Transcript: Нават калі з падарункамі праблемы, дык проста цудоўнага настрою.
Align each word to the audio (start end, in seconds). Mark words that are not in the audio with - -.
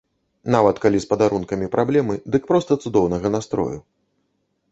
Нават 0.53 0.79
калі 0.85 1.01
з 1.01 1.05
падарункамі 1.11 1.67
праблемы, 1.75 2.13
дык 2.35 2.43
проста 2.51 2.71
цудоўнага 2.85 3.27
настрою. 3.35 3.77